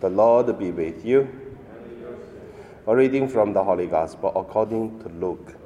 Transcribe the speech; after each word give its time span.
The 0.00 0.08
Lord 0.08 0.56
be 0.60 0.70
with 0.70 1.04
you. 1.04 1.28
A 2.86 2.94
reading 2.94 3.28
from 3.28 3.52
the 3.52 3.64
Holy 3.64 3.88
Gospel 3.88 4.32
according 4.36 5.00
to 5.00 5.08
Luke. 5.08 5.56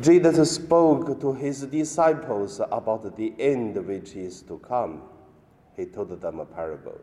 Jesus 0.00 0.50
spoke 0.52 1.20
to 1.20 1.34
his 1.34 1.62
disciples 1.66 2.58
about 2.72 3.16
the 3.16 3.34
end 3.38 3.76
which 3.86 4.16
is 4.16 4.40
to 4.42 4.58
come. 4.60 5.02
He 5.76 5.84
told 5.84 6.18
them 6.18 6.40
a 6.40 6.46
parable. 6.46 6.98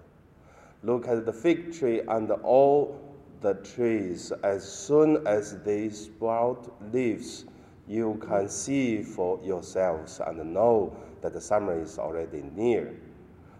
Look 0.82 1.08
at 1.08 1.28
the 1.28 1.34
fig 1.34 1.78
tree 1.78 2.02
and 2.08 2.32
all 2.32 3.00
the 3.42 3.54
trees. 3.54 4.32
As 4.44 4.68
soon 4.68 5.28
as 5.28 5.60
they 5.62 5.90
sprout 5.90 6.74
leaves, 6.92 7.46
you 7.88 8.20
can 8.28 8.50
see 8.50 9.04
for 9.04 9.40
yourselves 9.44 10.20
and 10.26 10.54
know 10.54 10.98
that 11.22 11.34
the 11.34 11.42
summer 11.42 11.80
is 11.80 12.00
already 12.00 12.44
near. 12.56 12.96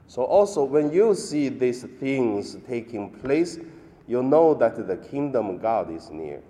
So, 0.08 0.24
also, 0.24 0.64
when 0.64 0.92
you 0.92 1.14
see 1.14 1.50
these 1.50 1.84
things 1.84 2.56
taking 2.66 3.10
place, 3.10 3.60
you 4.08 4.24
know 4.24 4.54
that 4.54 4.88
the 4.88 4.96
kingdom 4.96 5.50
of 5.50 5.62
God 5.62 5.92
is 5.92 6.10
near. 6.10 6.42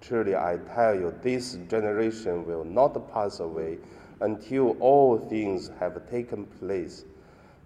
Truly, 0.00 0.34
I 0.34 0.58
tell 0.74 0.94
you, 0.94 1.14
this 1.22 1.58
generation 1.68 2.46
will 2.46 2.64
not 2.64 3.12
pass 3.12 3.40
away 3.40 3.78
until 4.20 4.76
all 4.80 5.18
things 5.18 5.70
have 5.78 6.10
taken 6.10 6.46
place. 6.46 7.04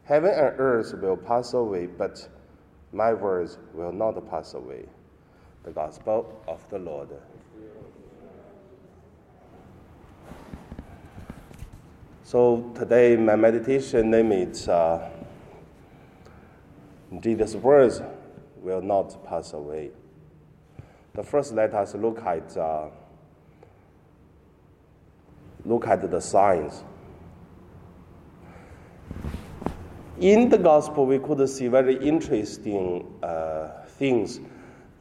Heaven 0.04 0.30
and 0.30 0.54
earth 0.58 0.94
will 1.00 1.16
pass 1.16 1.54
away, 1.54 1.86
but 1.86 2.28
my 2.92 3.12
words 3.14 3.58
will 3.74 3.92
not 3.92 4.28
pass 4.30 4.54
away. 4.54 4.86
The 5.62 5.70
Gospel 5.70 6.42
of 6.48 6.60
the 6.70 6.78
Lord. 6.78 7.10
So 12.28 12.70
today, 12.74 13.16
my 13.16 13.36
meditation 13.36 14.10
name 14.10 14.32
is 14.32 14.68
uh, 14.68 15.08
Jesus' 17.20 17.54
words 17.54 18.02
will 18.58 18.82
not 18.82 19.24
pass 19.24 19.54
away. 19.54 19.92
The 21.14 21.22
first, 21.22 21.54
let 21.54 21.72
us 21.72 21.94
look 21.94 22.20
at 22.20 22.54
uh, 22.54 22.88
look 25.64 25.86
at 25.86 26.10
the 26.10 26.20
signs. 26.20 26.84
In 30.20 30.50
the 30.50 30.58
gospel, 30.58 31.06
we 31.06 31.18
could 31.18 31.48
see 31.48 31.68
very 31.68 31.96
interesting 31.96 33.10
uh, 33.22 33.68
things. 33.96 34.38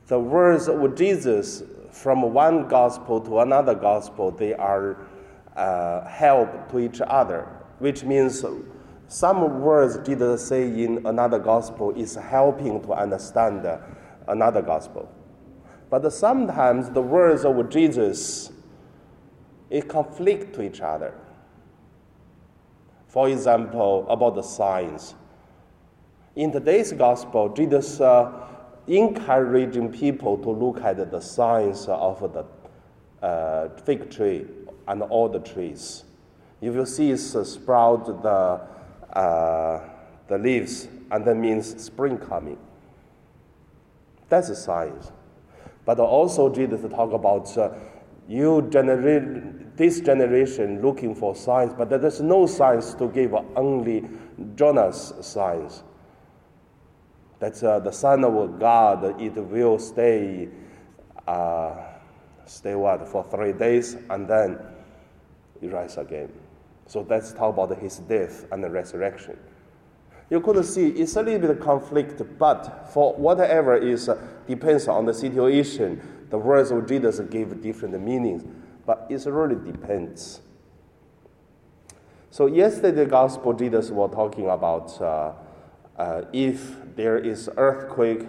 The 0.08 0.18
words 0.18 0.70
of 0.70 0.96
Jesus 0.96 1.62
from 1.92 2.22
one 2.22 2.70
gospel 2.70 3.20
to 3.20 3.40
another 3.40 3.76
gospel, 3.76 4.32
they 4.32 4.54
are 4.54 4.96
uh, 5.58 6.08
help 6.08 6.70
to 6.70 6.80
each 6.80 7.02
other, 7.02 7.48
which 7.80 8.04
means 8.04 8.46
some 9.08 9.62
words 9.62 9.98
Jesus 10.06 10.48
say 10.48 10.64
in 10.64 11.06
another 11.06 11.40
gospel 11.40 11.92
is 11.92 12.16
helping 12.16 12.82
to 12.84 12.94
understand 12.94 13.66
another 14.28 14.62
gospel. 14.62 15.10
But 15.90 16.12
sometimes 16.12 16.90
the 16.90 17.02
words 17.02 17.46
of 17.46 17.70
Jesus 17.70 18.52
it 19.70 19.88
conflict 19.88 20.54
to 20.56 20.62
each 20.62 20.82
other. 20.82 21.14
For 23.08 23.30
example, 23.30 24.06
about 24.10 24.36
the 24.36 24.42
signs. 24.42 25.16
In 26.36 26.52
today's 26.52 26.92
gospel, 26.94 27.50
Jesus 27.50 28.00
uh, 28.00 28.32
encouraging 28.88 29.92
people 29.92 30.38
to 30.38 30.50
look 30.52 30.82
at 30.82 31.12
the 31.12 31.20
signs 31.20 31.88
of 31.88 32.20
the 32.34 32.46
uh, 33.26 33.70
fig 33.86 34.10
tree 34.12 34.46
and 34.88 35.02
all 35.04 35.30
the 35.30 35.40
trees. 35.40 36.04
If 36.62 36.74
you 36.74 36.86
see 36.86 37.12
it 37.12 37.18
sprout 37.18 38.06
the, 38.24 39.18
uh, 39.18 39.90
the 40.28 40.38
leaves, 40.38 40.88
and 41.12 41.26
that 41.26 41.36
means 41.36 41.84
spring 41.84 42.18
coming. 42.18 42.58
That's 44.30 44.50
a 44.50 44.56
sign. 44.56 45.00
But 45.86 46.00
also 46.00 46.54
Jesus 46.54 46.82
talk 46.92 47.14
about 47.14 47.56
uh, 47.58 47.72
you 48.28 48.68
generate 48.70 49.78
this 49.78 50.02
generation 50.02 50.82
looking 50.82 51.16
for 51.16 51.36
signs, 51.36 51.74
but 51.74 51.90
there's 51.90 52.20
no 52.20 52.46
signs 52.46 52.94
to 52.96 53.08
give, 53.08 53.34
only 53.56 54.04
Jonah's 54.56 55.14
signs. 55.22 55.84
That 57.40 57.64
uh, 57.64 57.80
the 57.80 57.92
Son 57.92 58.26
of 58.26 58.60
God, 58.60 59.22
it 59.22 59.36
will 59.36 59.80
stay, 59.80 60.50
uh, 61.28 61.76
stay 62.46 62.76
what, 62.76 63.08
for 63.08 63.24
three 63.30 63.54
days, 63.54 63.96
and 64.10 64.28
then 64.28 64.60
he 65.60 65.68
rise 65.68 65.98
again. 65.98 66.32
So 66.88 67.06
let's 67.10 67.34
talk 67.34 67.58
about 67.58 67.78
his 67.80 67.98
death 68.00 68.46
and 68.52 68.64
the 68.64 68.70
resurrection. 68.70 69.38
You 70.30 70.42
could 70.42 70.64
see 70.66 70.88
it's 70.90 71.16
a 71.16 71.22
little 71.22 71.40
bit 71.40 71.50
of 71.50 71.60
conflict, 71.60 72.22
but 72.38 72.90
for 72.94 73.14
whatever 73.14 73.78
is 73.78 74.10
uh, 74.10 74.22
depends 74.48 74.88
on 74.88 75.06
the 75.06 75.14
situation. 75.14 76.02
The 76.30 76.38
words 76.38 76.72
of 76.72 76.88
Jesus 76.88 77.20
give 77.30 77.62
different 77.62 78.02
meanings, 78.02 78.44
but 78.86 79.08
it 79.10 79.26
really 79.26 79.56
depends. 79.56 80.42
So 82.30 82.48
yesterday, 82.48 83.04
the 83.04 83.06
gospel 83.06 83.54
Jesus 83.54 83.90
was 83.90 84.12
talking 84.14 84.50
about 84.50 85.02
uh, 85.02 85.34
uh, 85.98 86.22
if 86.34 86.76
there 86.96 87.18
is 87.18 87.50
earthquake, 87.56 88.28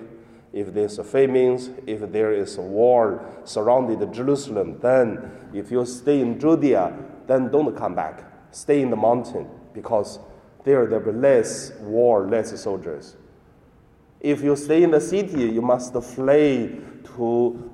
if 0.53 0.73
there's 0.73 0.99
a 0.99 1.05
famines, 1.05 1.71
if 1.87 2.01
there 2.13 2.33
is 2.33 2.57
a 2.57 2.63
war 2.63 3.27
surrounded 3.45 4.13
Jerusalem, 4.13 4.79
then 4.81 5.31
if 5.53 5.71
you 5.71 5.85
stay 5.85 6.21
in 6.21 6.39
Judea, 6.39 6.97
then 7.29 7.51
don't 7.51 7.77
come 7.77 7.95
back. 7.95 8.25
Stay 8.51 8.81
in 8.81 8.91
the 8.91 8.97
mountain 8.97 9.49
because 9.73 10.19
there 10.65 10.87
there 10.87 10.99
will 10.99 11.13
be 11.13 11.19
less 11.19 11.73
war, 11.81 12.27
less 12.27 12.61
soldiers. 12.61 13.17
If 14.21 14.43
you 14.43 14.57
stay 14.57 14.83
in 14.83 14.91
the 14.91 15.01
city, 15.01 15.43
you 15.43 15.63
must 15.63 15.95
flee 15.95 16.81
to 17.17 17.71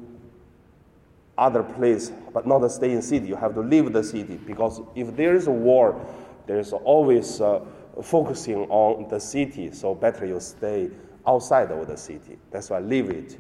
other 1.39 1.63
place, 1.63 2.13
but 2.33 2.47
not 2.47 2.69
stay 2.71 2.93
in 2.93 3.01
city. 3.01 3.29
You 3.29 3.37
have 3.37 3.55
to 3.55 3.61
leave 3.61 3.93
the 3.93 4.05
city 4.05 4.37
because 4.37 4.81
if 4.95 5.17
there 5.17 5.35
is 5.35 5.47
a 5.47 5.51
war, 5.51 5.99
there 6.47 6.59
is 6.59 6.73
always 6.73 7.41
uh, 7.41 7.61
focusing 8.03 8.67
on 8.69 9.09
the 9.09 9.19
city. 9.19 9.71
So 9.73 9.95
better 9.95 10.27
you 10.27 10.39
stay 10.41 10.91
outside 11.27 11.71
of 11.71 11.87
the 11.87 11.97
city. 11.97 12.39
That's 12.51 12.71
why 12.71 12.81
leave 12.81 13.09
it. 13.09 13.39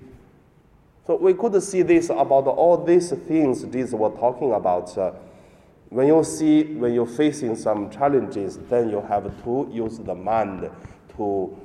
So 1.06 1.16
we 1.16 1.34
could 1.34 1.62
see 1.62 1.82
this 1.82 2.08
about 2.08 2.46
all 2.46 2.82
these 2.82 3.10
things 3.10 3.66
these 3.68 3.92
were 3.92 4.10
talking 4.10 4.52
about. 4.52 4.96
Uh, 4.96 5.12
when 5.94 6.08
you 6.08 6.24
see, 6.24 6.64
when 6.74 6.92
you're 6.92 7.06
facing 7.06 7.54
some 7.54 7.88
challenges, 7.88 8.58
then 8.68 8.90
you 8.90 9.00
have 9.00 9.22
to 9.44 9.70
use 9.72 9.96
the 10.00 10.12
mind 10.12 10.68
to, 11.16 11.56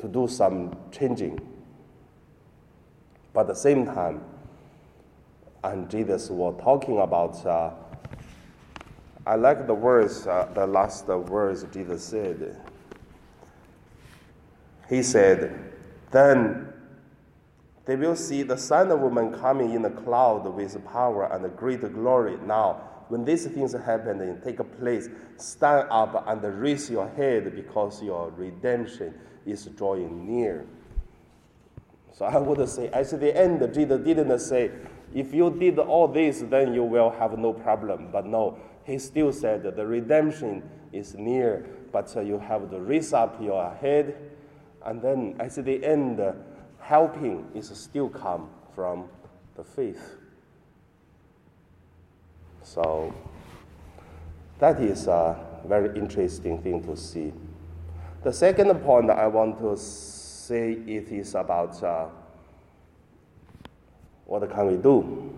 to 0.00 0.08
do 0.08 0.26
some 0.26 0.76
changing. 0.90 1.38
But 3.32 3.42
at 3.42 3.46
the 3.46 3.54
same 3.54 3.86
time, 3.86 4.24
and 5.62 5.88
Jesus 5.88 6.30
was 6.30 6.60
talking 6.60 6.98
about, 6.98 7.46
uh, 7.46 7.70
I 9.24 9.36
like 9.36 9.68
the 9.68 9.74
words, 9.74 10.26
uh, 10.26 10.50
the 10.52 10.66
last 10.66 11.06
words 11.06 11.64
Jesus 11.72 12.02
said. 12.02 12.60
He 14.88 15.04
said, 15.04 15.72
Then 16.10 16.72
they 17.84 17.94
will 17.94 18.16
see 18.16 18.42
the 18.42 18.58
Son 18.58 18.90
of 18.90 19.12
Man 19.12 19.32
coming 19.32 19.74
in 19.74 19.84
a 19.84 19.90
cloud 19.90 20.52
with 20.52 20.84
power 20.84 21.32
and 21.32 21.56
great 21.56 21.82
glory. 21.94 22.36
Now, 22.44 22.94
when 23.08 23.24
these 23.24 23.46
things 23.46 23.72
happen 23.72 24.20
and 24.20 24.42
take 24.42 24.58
a 24.58 24.64
place, 24.64 25.08
stand 25.36 25.88
up 25.90 26.24
and 26.26 26.42
raise 26.60 26.90
your 26.90 27.08
head 27.08 27.54
because 27.54 28.02
your 28.02 28.30
redemption 28.30 29.14
is 29.44 29.64
drawing 29.66 30.26
near. 30.26 30.66
So 32.12 32.24
I 32.24 32.38
would 32.38 32.68
say, 32.68 32.88
at 32.88 33.10
the 33.10 33.36
end, 33.36 33.60
Jesus 33.74 34.00
didn't 34.00 34.38
say, 34.38 34.70
if 35.14 35.32
you 35.32 35.50
did 35.50 35.78
all 35.78 36.08
this, 36.08 36.42
then 36.48 36.74
you 36.74 36.82
will 36.82 37.10
have 37.10 37.38
no 37.38 37.52
problem. 37.52 38.08
But 38.10 38.26
no, 38.26 38.58
he 38.84 38.98
still 38.98 39.32
said 39.32 39.62
the 39.62 39.86
redemption 39.86 40.68
is 40.92 41.14
near, 41.14 41.66
but 41.92 42.14
you 42.26 42.38
have 42.38 42.70
to 42.70 42.80
raise 42.80 43.12
up 43.12 43.40
your 43.40 43.72
head. 43.74 44.16
And 44.84 45.02
then 45.02 45.36
at 45.38 45.54
the 45.54 45.84
end, 45.84 46.20
helping 46.80 47.46
is 47.54 47.68
still 47.68 48.08
come 48.08 48.48
from 48.74 49.08
the 49.56 49.64
faith. 49.64 50.16
So 52.66 53.14
that 54.58 54.80
is 54.80 55.06
a 55.06 55.38
very 55.66 55.96
interesting 55.96 56.60
thing 56.60 56.82
to 56.82 56.96
see. 56.96 57.32
The 58.24 58.32
second 58.32 58.74
point 58.80 59.08
I 59.08 59.28
want 59.28 59.60
to 59.60 59.76
say 59.76 60.72
it 60.72 61.12
is 61.12 61.36
about 61.36 61.80
uh, 61.82 62.06
what 64.24 64.50
can 64.50 64.66
we 64.66 64.76
do. 64.76 65.32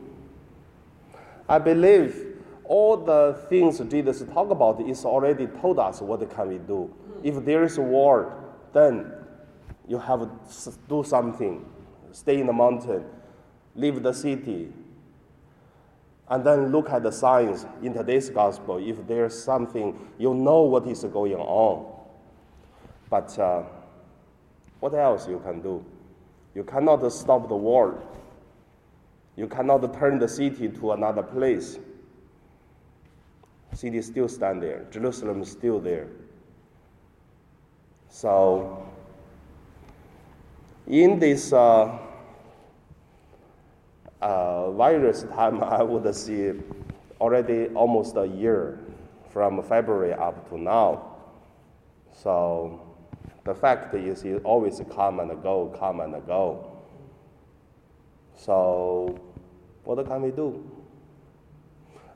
I 1.47 1.59
believe 1.59 2.35
all 2.65 2.97
the 2.97 3.39
things 3.51 3.79
Jesus 3.81 4.23
talk 4.33 4.51
about 4.51 4.81
is 4.81 5.05
already 5.05 5.47
told 5.47 5.79
us 5.79 6.01
what 6.01 6.29
can 6.35 6.49
we 6.49 6.59
do. 6.59 6.93
If 7.23 7.45
there 7.45 7.63
is 7.63 7.77
a 7.77 7.83
war, 7.83 8.43
then 8.73 9.13
you 9.87 9.99
have 9.99 10.21
to 10.21 10.73
do 10.89 11.05
something. 11.05 11.65
Stay 12.11 12.41
in 12.41 12.47
the 12.47 12.55
mountain, 12.55 13.05
leave 13.75 14.03
the 14.03 14.15
city, 14.15 14.73
and 16.31 16.45
then 16.45 16.71
look 16.73 16.91
at 16.91 17.03
the 17.03 17.11
signs 17.11 17.67
in 17.83 17.95
today's 17.95 18.29
gospel. 18.29 18.79
If 18.79 19.07
there's 19.07 19.41
something, 19.41 19.99
you 20.19 20.35
know 20.35 20.63
what 20.63 20.87
is 20.87 21.05
going 21.05 21.35
on. 21.35 21.95
But 23.09 23.39
uh, 23.39 23.63
what 24.81 24.95
else 24.95 25.27
you 25.27 25.41
can 25.41 25.63
do? 25.63 25.85
You 26.55 26.65
cannot 26.65 27.11
stop 27.13 27.49
the 27.49 27.57
war. 27.57 28.03
You 29.37 29.47
cannot 29.47 29.95
turn 29.95 30.19
the 30.19 30.29
city 30.29 30.69
to 30.69 30.93
another 30.93 31.23
place. 31.23 31.79
City 33.73 34.03
still 34.03 34.29
stand 34.29 34.63
there. 34.63 34.87
Jerusalem 34.91 35.43
is 35.43 35.51
still 35.51 35.79
there. 35.79 36.09
So, 38.09 38.87
in 40.87 41.19
this 41.19 41.53
uh, 41.53 41.99
uh, 44.21 44.71
virus 44.73 45.23
time, 45.35 45.63
I 45.63 45.83
would 45.83 46.15
see 46.15 46.53
already 47.21 47.67
almost 47.69 48.17
a 48.17 48.27
year 48.27 48.79
from 49.31 49.63
February 49.63 50.13
up 50.15 50.49
to 50.51 50.59
now. 50.59 51.17
So, 52.13 52.81
the 53.45 53.55
fact 53.55 53.95
is, 53.95 54.25
it 54.25 54.43
always 54.45 54.81
come 54.95 55.21
and 55.21 55.43
go, 55.43 55.75
come 55.79 56.01
and 56.01 56.15
go. 56.27 56.79
So, 58.37 59.19
what 59.85 60.05
can 60.07 60.23
we 60.23 60.31
do? 60.31 60.65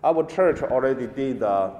Our 0.04 0.24
church 0.26 0.62
already 0.62 1.06
did 1.06 1.42
uh, 1.42 1.70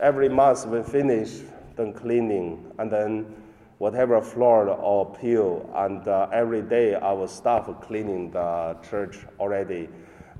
every 0.00 0.28
month 0.28 0.66
we 0.66 0.82
finish 0.82 1.40
the 1.76 1.92
cleaning 1.92 2.72
and 2.78 2.90
then 2.90 3.39
whatever 3.80 4.20
floor 4.20 4.68
or 4.68 5.10
peel, 5.14 5.66
and 5.74 6.06
uh, 6.06 6.28
every 6.34 6.60
day 6.60 6.94
our 6.96 7.26
staff 7.26 7.66
cleaning 7.80 8.30
the 8.30 8.76
church 8.90 9.20
already 9.38 9.88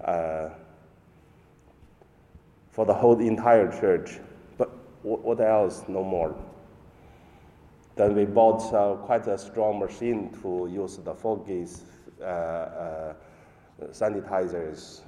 uh, 0.05 0.51
for 2.71 2.85
the 2.85 2.93
whole 2.93 3.19
entire 3.19 3.73
church. 3.81 4.19
But 4.59 4.69
what 5.01 5.41
else? 5.41 5.85
No 5.89 6.05
more. 6.05 6.37
Then 7.97 8.15
we 8.15 8.27
bought 8.27 8.63
uh, 8.75 8.97
quite 9.07 9.27
a 9.27 9.39
strong 9.39 9.79
machine 9.79 10.37
to 10.43 10.69
use 10.71 10.99
the 10.99 11.15
Fogies 11.15 11.85
uh, 12.21 12.25
uh, 12.25 13.15
sanitizers, 13.91 15.01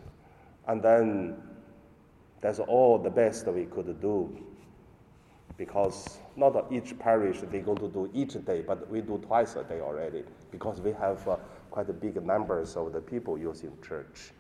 and 0.69 0.83
then 0.83 1.37
that's 2.41 2.61
all 2.61 2.99
the 2.99 3.11
best 3.11 3.47
we 3.49 3.67
could 3.67 4.01
do 4.01 4.35
because 5.59 6.17
not 6.37 6.73
each 6.73 6.99
parish 6.99 7.41
they 7.51 7.61
go 7.61 7.75
to 7.75 7.89
do 7.89 8.11
each 8.15 8.35
day, 8.45 8.63
but 8.67 8.89
we 8.91 9.01
do 9.01 9.19
twice 9.19 9.57
a 9.57 9.65
day 9.65 9.81
already 9.81 10.25
because 10.51 10.81
we 10.81 10.93
have 10.93 11.27
uh, 11.29 11.37
quite 11.71 11.89
a 11.89 11.93
big 11.93 12.23
numbers 12.25 12.77
of 12.77 12.93
the 12.93 13.01
people 13.01 13.39
using 13.39 13.73
church. 13.87 14.33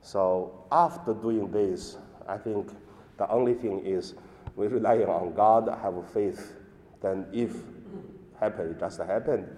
So 0.00 0.64
after 0.72 1.14
doing 1.14 1.50
this, 1.50 1.96
I 2.28 2.36
think 2.36 2.70
the 3.18 3.30
only 3.30 3.54
thing 3.54 3.84
is 3.84 4.14
we 4.56 4.66
rely 4.66 4.98
on 4.98 5.34
God, 5.34 5.68
have 5.82 5.94
faith. 6.12 6.54
Then 7.00 7.26
if 7.32 7.56
happen, 8.38 8.70
it 8.70 8.80
just 8.80 8.98
happen. 8.98 9.48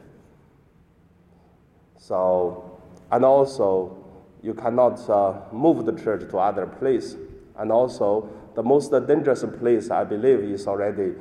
So 1.98 2.80
and 3.10 3.24
also 3.24 4.04
you 4.42 4.54
cannot 4.54 5.08
uh, 5.08 5.40
move 5.52 5.86
the 5.86 5.92
church 5.92 6.28
to 6.30 6.38
other 6.38 6.66
place. 6.66 7.16
And 7.56 7.72
also 7.72 8.28
the 8.54 8.62
most 8.62 8.90
dangerous 8.90 9.44
place 9.58 9.90
I 9.90 10.04
believe 10.04 10.40
is 10.40 10.66
already 10.66 11.14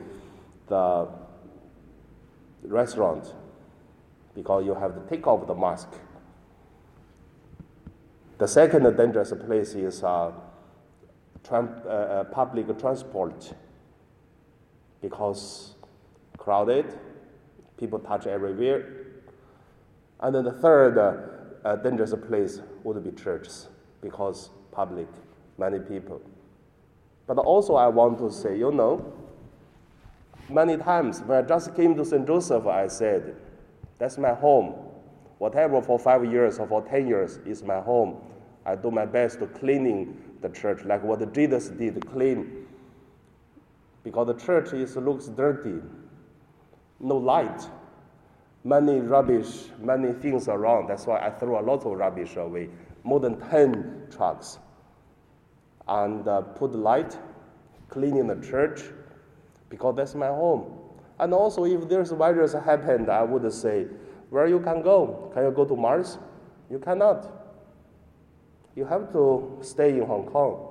the 0.67 1.07
restaurant 2.63 3.33
because 4.35 4.65
you 4.65 4.73
have 4.73 4.95
to 4.95 5.01
take 5.09 5.27
off 5.27 5.45
the 5.47 5.55
mask. 5.55 5.89
The 8.37 8.47
second 8.47 8.97
dangerous 8.97 9.33
place 9.45 9.73
is 9.75 10.03
uh, 10.03 10.31
tram- 11.43 11.81
uh, 11.85 11.89
uh, 11.89 12.23
public 12.25 12.77
transport 12.79 13.53
because 15.01 15.75
crowded, 16.37 16.97
people 17.77 17.99
touch 17.99 18.25
everywhere. 18.25 18.85
And 20.19 20.33
then 20.33 20.45
the 20.45 20.51
third 20.51 20.97
uh, 20.97 21.67
uh, 21.67 21.75
dangerous 21.77 22.13
place 22.27 22.61
would 22.83 23.03
be 23.03 23.11
churches 23.11 23.67
because 24.01 24.49
public, 24.71 25.07
many 25.57 25.79
people. 25.79 26.21
But 27.27 27.37
also, 27.37 27.75
I 27.75 27.87
want 27.87 28.17
to 28.19 28.31
say, 28.31 28.57
you 28.57 28.71
know, 28.71 29.13
many 30.49 30.77
times 30.77 31.21
when 31.21 31.43
I 31.43 31.47
just 31.47 31.75
came 31.75 31.95
to 31.95 32.05
St. 32.05 32.25
Joseph, 32.25 32.65
I 32.65 32.87
said, 32.87 33.35
that's 33.99 34.17
my 34.17 34.33
home. 34.33 34.75
Whatever 35.37 35.81
for 35.81 35.99
five 35.99 36.29
years 36.31 36.59
or 36.59 36.67
for 36.67 36.81
10 36.81 37.07
years 37.07 37.37
is 37.45 37.63
my 37.63 37.79
home. 37.79 38.17
I 38.65 38.75
do 38.75 38.91
my 38.91 39.05
best 39.05 39.39
to 39.39 39.47
cleaning 39.47 40.17
the 40.41 40.49
church, 40.49 40.85
like 40.85 41.03
what 41.03 41.33
Jesus 41.33 41.69
did, 41.69 42.05
clean. 42.09 42.65
Because 44.03 44.27
the 44.27 44.33
church 44.35 44.73
is, 44.73 44.95
looks 44.95 45.27
dirty, 45.27 45.81
no 46.99 47.17
light, 47.17 47.67
many 48.63 48.99
rubbish, 48.99 49.65
many 49.79 50.13
things 50.13 50.47
around. 50.47 50.87
That's 50.87 51.05
why 51.05 51.19
I 51.19 51.29
throw 51.29 51.59
a 51.59 51.63
lot 51.63 51.85
of 51.85 51.97
rubbish 51.97 52.35
away, 52.35 52.69
more 53.03 53.19
than 53.19 53.39
10 53.49 54.07
trucks 54.11 54.59
and 55.87 56.27
uh, 56.27 56.41
put 56.41 56.73
light, 56.73 57.17
cleaning 57.89 58.27
the 58.27 58.35
church, 58.45 58.81
because 59.73 59.95
that's 59.95 60.13
my 60.13 60.27
home. 60.27 60.71
And 61.19 61.33
also, 61.33 61.65
if 61.65 61.89
there's 61.89 62.11
virus 62.11 62.53
happened, 62.53 63.09
I 63.09 63.23
would 63.23 63.51
say, 63.51 63.87
where 64.29 64.45
you 64.45 64.59
can 64.59 64.83
go? 64.83 65.31
Can 65.33 65.45
you 65.45 65.51
go 65.51 65.65
to 65.65 65.75
Mars? 65.75 66.19
You 66.69 66.77
cannot. 66.77 67.27
You 68.75 68.85
have 68.85 69.11
to 69.13 69.57
stay 69.61 69.97
in 69.97 70.05
Hong 70.05 70.27
Kong. 70.27 70.69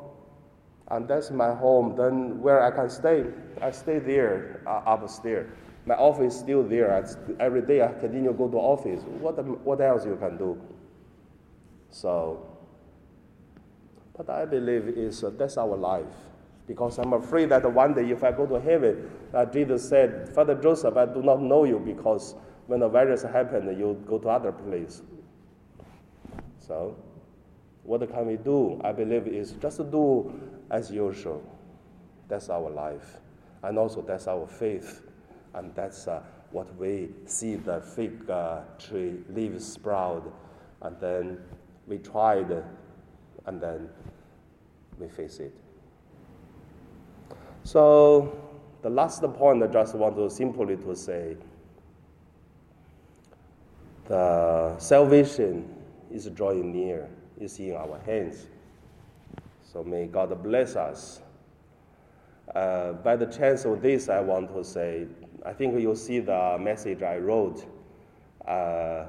And 0.87 1.09
that's 1.09 1.33
my 1.33 1.53
home. 1.53 1.97
Then 1.97 2.41
where 2.41 2.63
I 2.63 2.71
can 2.71 2.89
stay, 2.89 3.25
I 3.61 3.73
stay 3.73 3.99
there 3.99 4.63
uh, 4.69 4.83
upstairs. 4.87 5.51
My 5.85 5.97
office 5.97 6.35
is 6.35 6.39
still 6.39 6.63
there. 6.63 6.95
I, 6.95 7.43
every 7.43 7.63
day 7.63 7.83
I 7.83 7.89
continue 7.89 8.31
to 8.31 8.39
go 8.39 8.47
to 8.47 8.57
office. 8.57 9.03
What, 9.19 9.45
what 9.65 9.81
else 9.81 10.07
you 10.07 10.15
can 10.15 10.37
do? 10.37 10.61
So 11.91 12.53
but 14.17 14.31
I 14.31 14.45
believe 14.45 14.89
is 14.89 15.25
uh, 15.25 15.31
that's 15.37 15.57
our 15.57 15.77
life. 15.77 16.07
Because 16.73 16.97
I'm 16.99 17.13
afraid 17.13 17.51
that 17.51 17.71
one 17.71 17.93
day 17.93 18.11
if 18.11 18.25
I 18.25 18.33
go 18.33 18.47
to 18.47 18.59
heaven, 18.59 19.11
uh, 19.35 19.45
Jesus 19.45 19.87
said, 19.87 20.31
Father 20.35 20.55
Joseph, 20.55 20.97
I 20.97 21.05
do 21.05 21.23
not 21.23 21.43
know 21.43 21.65
you 21.65 21.79
because 21.79 22.35
when 22.67 22.81
the 22.81 22.89
virus 22.89 23.23
happened, 23.25 23.79
you 23.79 24.03
go 24.09 24.19
to 24.19 24.31
other 24.31 24.53
place. 24.53 25.03
So, 26.59 26.97
what 27.83 28.11
can 28.11 28.27
we 28.27 28.39
do? 28.39 28.81
I 28.83 28.93
believe 28.93 29.27
is 29.27 29.53
just 29.61 29.77
to 29.77 29.85
do 29.85 30.33
as 30.71 30.91
usual. 30.91 31.43
That's 32.29 32.49
our 32.49 32.71
life. 32.71 33.19
And 33.63 33.79
also 33.79 34.01
that's 34.01 34.27
our 34.27 34.47
faith. 34.47 35.03
And 35.53 35.75
that's 35.75 36.09
uh, 36.09 36.23
what 36.53 36.75
we 36.79 37.11
see 37.27 37.57
the 37.57 37.83
fig 37.83 38.31
uh, 38.31 38.61
tree 38.79 39.19
leaves 39.29 39.71
sprout. 39.71 40.35
And 40.81 40.99
then 41.01 41.39
we 41.87 41.99
tried 41.99 42.65
and 43.45 43.61
then 43.61 43.91
we 44.99 45.09
face 45.09 45.39
it. 45.39 45.55
So 47.65 48.37
the 48.83 48.91
last 48.91 49.23
point 49.23 49.63
I 49.63 49.69
just 49.69 49.95
want 49.95 50.17
to 50.17 50.29
simply 50.29 50.77
to 50.77 50.97
say 50.97 51.37
the 54.07 54.77
salvation 54.79 55.73
is 56.11 56.27
drawing 56.27 56.73
near, 56.73 57.09
is 57.39 57.59
in 57.61 57.77
our 57.77 58.01
hands. 58.05 58.47
So 59.63 59.85
may 59.85 60.07
God 60.07 60.43
bless 60.43 60.77
us. 60.77 61.21
Uh, 62.55 62.93
by 62.95 63.17
the 63.17 63.27
chance 63.27 63.65
of 63.65 63.81
this, 63.81 64.09
I 64.09 64.21
want 64.21 64.53
to 64.55 64.65
say, 64.65 65.07
I 65.47 65.53
think 65.53 65.81
you'll 65.81 65.97
see 65.97 66.19
the 66.19 66.59
message 66.61 67.03
I 67.03 67.17
wrote. 67.19 67.65
Uh, 68.47 69.05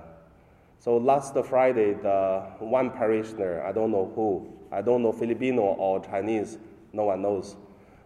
so 0.80 0.98
last 0.98 1.36
Friday, 1.46 1.94
the 1.94 2.44
one 2.60 2.92
parishioner, 2.92 3.64
I 3.64 3.72
don't 3.72 3.92
know 3.92 4.12
who, 4.16 4.48
I 4.72 4.82
don't 4.82 5.02
know 5.02 5.12
Filipino 5.12 5.62
or 5.62 6.00
Chinese, 6.06 6.60
no 6.94 7.06
one 7.06 7.24
knows. 7.24 7.56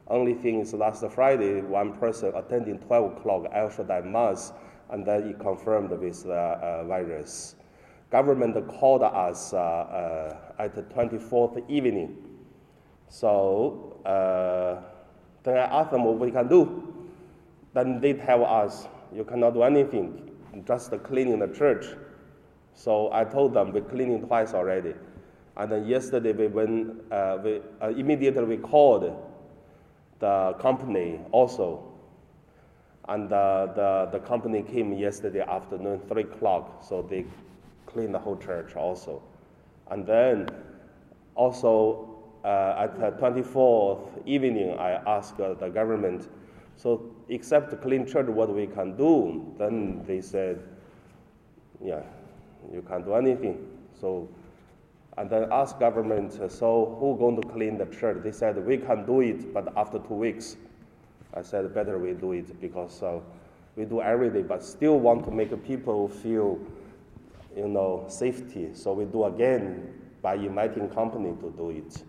Only 0.10 0.36
thing 0.36 0.62
is 0.62 0.74
last 0.74 1.04
Friday, 1.12 1.62
one 1.62 1.94
person 1.94 2.34
attending 2.36 2.80
12 2.80 3.18
o'clock 3.18 3.52
El 3.54 3.70
Shaddai 3.70 4.02
Mass, 4.02 4.54
and 4.90 5.06
then 5.06 5.28
he 5.28 5.34
confirmed 5.34 5.90
with 5.92 6.24
the 6.24 6.34
uh, 6.34 6.84
virus. 6.86 7.56
Government 8.10 8.56
called 8.70 9.04
us 9.04 9.54
uh, 9.54 9.58
uh, 9.58 10.36
at 10.60 10.76
the 10.76 10.84
24th 10.84 11.70
evening. 11.70 12.18
So 13.10 14.00
uh, 14.06 14.82
then 15.44 15.58
I 15.58 15.82
asked 15.82 15.92
them 15.92 16.06
what 16.06 16.20
we 16.20 16.32
can 16.32 16.48
do. 16.48 16.94
Then 17.74 18.00
they 18.00 18.14
tell 18.14 18.46
us, 18.46 18.88
you 19.14 19.26
cannot 19.26 19.56
do 19.56 19.64
anything, 19.64 20.32
just 20.66 20.92
cleaning 21.04 21.40
the 21.40 21.48
church. 21.48 21.86
So 22.74 23.12
I 23.12 23.26
told 23.26 23.54
them 23.54 23.74
we're 23.74 23.82
cleaning 23.82 24.26
twice 24.26 24.54
already. 24.54 24.94
And 25.58 25.72
then 25.72 25.86
yesterday 25.86 26.32
we 26.32 26.48
went, 26.48 27.12
uh, 27.12 27.40
we 27.44 27.62
uh, 27.82 27.90
immediately 27.90 28.44
we 28.46 28.58
called 28.58 29.27
the 30.20 30.56
company 30.60 31.20
also. 31.32 31.84
And 33.10 33.32
uh, 33.32 33.68
the, 33.74 34.10
the 34.12 34.20
company 34.20 34.64
came 34.64 34.94
yesterday 34.94 35.42
afternoon, 35.42 36.02
3 36.10 36.24
o'clock, 36.24 36.84
so 36.84 37.02
they 37.02 37.26
cleaned 37.86 38.14
the 38.14 38.20
whole 38.20 38.36
church 38.36 38.76
also. 38.76 39.22
And 39.90 40.06
then 40.06 40.50
also 41.36 42.10
uh, 42.44 42.76
at 42.78 43.00
the 43.00 43.12
24th 43.12 44.28
evening, 44.28 44.78
I 44.78 44.92
asked 45.08 45.38
the 45.38 45.54
government 45.74 46.28
So 46.78 47.10
except 47.28 47.72
to 47.72 47.76
clean 47.76 48.06
church, 48.06 48.28
what 48.28 48.54
we 48.54 48.68
can 48.68 48.96
do? 48.96 49.44
Then 49.58 50.04
they 50.06 50.22
said, 50.22 50.62
yeah, 51.84 52.04
you 52.72 52.84
can't 52.88 53.04
do 53.04 53.16
anything. 53.16 53.68
So, 54.00 54.30
and 55.18 55.30
then 55.30 55.48
ask 55.52 55.80
government, 55.80 56.34
so 56.52 56.98
who 57.00 57.18
going 57.18 57.42
to 57.42 57.48
clean 57.48 57.78
the 57.78 57.86
church? 57.88 58.24
They 58.24 58.32
said 58.32 58.64
we 58.64 58.78
can 58.78 59.06
do 59.06 59.22
it, 59.22 59.54
but 59.54 59.76
after 59.76 60.00
two 60.00 60.14
weeks. 60.14 60.58
I 61.34 61.42
said 61.42 61.72
better 61.74 61.98
we 62.00 62.14
do 62.14 62.32
it 62.32 62.60
because 62.60 63.04
uh, 63.04 63.20
we 63.76 63.86
do 63.86 64.02
every 64.02 64.30
day, 64.30 64.42
but 64.42 64.64
still 64.64 65.00
want 65.00 65.24
to 65.26 65.32
make 65.32 65.52
people 65.64 66.08
feel, 66.08 66.60
you 67.56 67.68
know, 67.68 68.06
safety. 68.08 68.70
So 68.74 68.94
we 68.94 69.06
do 69.06 69.26
again 69.26 69.94
by 70.22 70.36
inviting 70.36 70.90
company 70.90 71.36
to 71.42 71.52
do 71.52 71.70
it. 71.70 72.04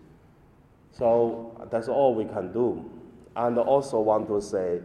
So 0.91 1.67
that's 1.71 1.87
all 1.87 2.15
we 2.15 2.25
can 2.25 2.51
do. 2.51 2.89
And 3.35 3.57
also 3.57 3.99
want 3.99 4.27
to 4.27 4.41
say, 4.41 4.81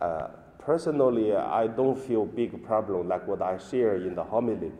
uh, 0.00 0.28
personally, 0.58 1.36
I 1.36 1.66
don't 1.66 1.98
feel 1.98 2.24
big 2.24 2.64
problem 2.64 3.08
like 3.08 3.26
what 3.28 3.42
I 3.42 3.58
share 3.58 3.96
in 3.96 4.14
the 4.14 4.24
homily. 4.24 4.72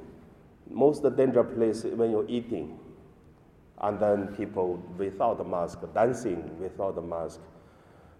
Most 0.70 1.02
danger 1.16 1.44
place 1.44 1.84
when 1.84 2.10
you're 2.10 2.28
eating, 2.28 2.78
and 3.80 3.98
then 4.00 4.28
people 4.28 4.82
without 4.96 5.38
the 5.38 5.44
mask, 5.44 5.80
dancing 5.94 6.58
without 6.58 6.94
the 6.94 7.02
mask. 7.02 7.40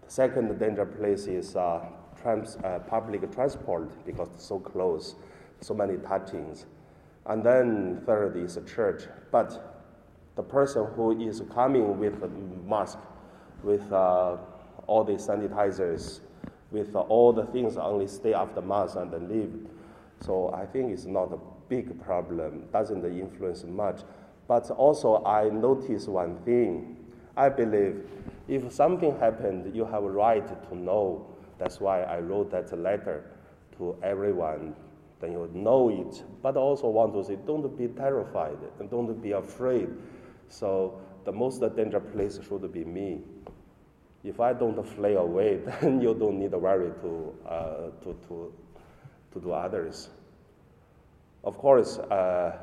The 0.05 0.11
second 0.11 0.59
danger 0.59 0.85
place 0.85 1.27
is 1.27 1.57
uh, 1.57 1.87
trans, 2.21 2.57
uh, 2.57 2.81
public 2.81 3.33
transport 3.33 4.05
because 4.05 4.29
it's 4.35 4.45
so 4.45 4.59
close, 4.59 5.15
so 5.61 5.75
many 5.75 5.97
touchings. 5.99 6.67
And 7.27 7.43
then 7.43 8.03
third 8.05 8.37
is 8.37 8.57
a 8.57 8.63
church. 8.63 9.05
But 9.31 9.83
the 10.37 10.43
person 10.43 10.87
who 10.95 11.19
is 11.27 11.43
coming 11.53 11.99
with 11.99 12.23
a 12.23 12.29
mask, 12.69 12.99
with 13.63 13.91
uh, 13.93 14.37
all 14.87 15.05
the 15.05 15.15
sanitizers, 15.15 16.21
with 16.71 16.95
all 16.95 17.33
the 17.33 17.47
things, 17.47 17.77
only 17.79 18.07
stay 18.07 18.35
after 18.35 18.61
mask 18.61 18.97
and 18.97 19.11
then 19.11 19.29
leave. 19.29 19.67
So 20.21 20.53
I 20.53 20.67
think 20.67 20.93
it's 20.93 21.07
not 21.07 21.39
big 21.69 22.01
problem, 22.03 22.65
doesn't 22.73 23.05
influence 23.05 23.65
much. 23.65 24.03
But 24.47 24.71
also 24.71 25.25
I 25.25 25.49
notice 25.49 26.07
one 26.07 26.39
thing. 26.45 26.97
I 27.37 27.49
believe 27.49 28.07
if 28.49 28.73
something 28.73 29.19
happened, 29.19 29.75
you 29.75 29.85
have 29.85 30.05
a 30.05 30.11
right 30.11 30.47
to 30.69 30.77
know. 30.77 31.27
That's 31.59 31.81
why 31.81 32.03
I 32.03 32.19
wrote 32.19 32.51
that 32.51 32.77
letter 32.79 33.25
to 33.79 33.97
everyone. 34.03 34.75
Then 35.21 35.33
you 35.33 35.51
know 35.55 35.89
it, 35.89 36.23
but 36.43 36.57
also 36.57 36.89
want 36.89 37.15
to 37.15 37.25
say, 37.25 37.39
don't 37.47 37.77
be 37.79 37.89
terrified 37.89 38.59
and 38.79 38.91
don't 38.91 39.21
be 39.23 39.33
afraid. 39.33 39.89
So 40.49 41.01
the 41.25 41.33
most 41.33 41.63
danger 41.75 42.01
place 42.01 42.39
should 42.47 42.71
be 42.73 42.85
me. 42.85 43.23
If 44.23 44.41
I 44.41 44.53
don't 44.53 44.87
fly 44.87 45.11
away, 45.11 45.57
then 45.81 46.01
you 46.01 46.15
don't 46.15 46.39
need 46.39 46.51
to 46.51 46.59
worry 46.59 46.91
to, 47.01 47.35
uh, 47.49 47.77
to, 48.03 48.17
to, 48.29 48.53
to 49.33 49.41
do 49.41 49.53
others. 49.53 50.11
Of 51.45 51.59
course, 51.59 51.99
uh, 51.99 52.57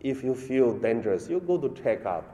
if 0.00 0.24
you 0.24 0.34
feel 0.34 0.76
dangerous, 0.76 1.28
you 1.28 1.40
go 1.40 1.58
to 1.58 1.82
check 1.82 2.04
up. 2.06 2.24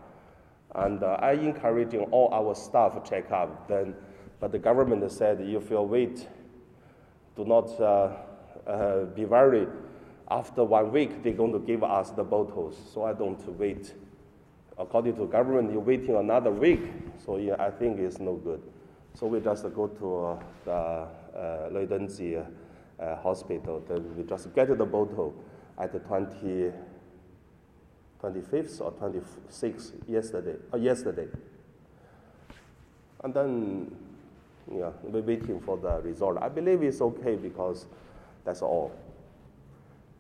And 0.75 1.03
uh, 1.03 1.19
I 1.21 1.33
encouraging 1.33 2.03
all 2.11 2.33
our 2.33 2.55
staff 2.55 2.95
to 2.95 3.11
check 3.11 3.31
up. 3.31 3.69
Then, 3.69 3.95
but 4.41 4.53
the 4.53 4.59
government 4.59 5.11
said 5.11 5.41
if 5.41 5.71
you 5.71 5.81
wait, 5.83 6.27
do 7.37 7.45
not 7.45 7.69
uh, 7.81 8.11
uh, 8.67 9.05
be 9.07 9.25
worried. 9.25 9.69
After 10.31 10.63
one 10.63 10.93
week, 10.93 11.23
they're 11.23 11.33
going 11.33 11.53
to 11.53 11.59
give 11.59 11.83
us 11.83 12.11
the 12.11 12.25
bottles, 12.25 12.77
so 12.93 13.05
I 13.05 13.13
don't 13.13 13.41
wait 13.59 13.95
according 14.79 15.17
to 15.17 15.27
government, 15.27 15.73
you're 15.73 15.81
waiting 15.81 16.15
another 16.17 16.51
week. 16.51 16.81
So 17.25 17.37
yeah, 17.37 17.57
I 17.59 17.71
think 17.71 17.99
it's 17.99 18.21
no 18.21 18.35
good. 18.35 18.63
So 19.15 19.27
we 19.27 19.41
just 19.41 19.65
go 19.75 19.89
to 19.89 20.71
uh, 20.71 21.07
the 21.75 22.39
uh, 22.39 23.03
uh, 23.03 23.17
hospital. 23.17 23.83
Then 23.89 24.17
we 24.17 24.23
just 24.23 24.55
get 24.55 24.69
the 24.69 24.85
bottle 24.85 25.35
at 25.79 25.93
the 25.93 26.01
20, 26.01 26.73
25th 28.23 28.81
or 28.81 28.93
26th 28.93 29.93
yesterday. 30.09 30.57
Uh, 30.73 30.77
yesterday. 30.77 31.29
And 33.23 33.35
then, 33.35 33.97
yeah, 34.73 34.91
we're 35.03 35.23
waiting 35.23 35.61
for 35.61 35.77
the 35.77 36.01
result. 36.03 36.39
I 36.41 36.49
believe 36.49 36.83
it's 36.83 37.01
okay 37.01 37.37
because 37.37 37.87
that's 38.45 38.63
all. 38.63 38.93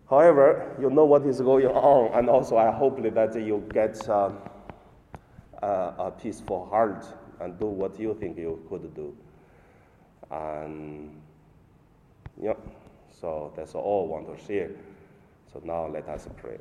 However, 0.09 0.75
you 0.81 0.89
know 0.91 1.05
what 1.05 1.27
is 1.27 1.41
going 1.41 1.67
on, 1.67 2.19
and 2.19 2.31
also 2.31 2.57
I 2.57 2.71
hope 2.71 3.03
that 3.03 3.35
you 3.35 3.63
get 3.73 4.09
uh, 4.09 4.31
a 5.63 6.11
peaceful 6.11 6.67
heart 6.67 7.05
and 7.41 7.59
do 7.59 7.67
what 7.67 7.99
you 8.01 8.17
think 8.19 8.39
you 8.39 8.65
could 8.69 8.95
do. 8.95 9.15
And 10.31 11.21
yeah, 12.41 12.55
so 13.21 13.53
that's 13.55 13.75
all 13.75 14.07
I 14.07 14.11
want 14.11 14.39
to 14.39 14.47
share. 14.47 14.71
So 15.53 15.61
now 15.65 15.89
let 15.89 16.09
us 16.09 16.29
pray. 16.37 16.59